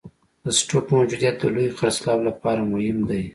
د 0.43 0.45
سټوک 0.59 0.85
موجودیت 0.95 1.35
د 1.39 1.43
لوی 1.55 1.67
خرڅلاو 1.77 2.25
لپاره 2.29 2.61
مهم 2.71 2.97
دی. 3.09 3.23